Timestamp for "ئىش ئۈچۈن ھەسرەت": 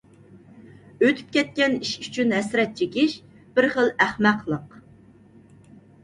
1.79-2.73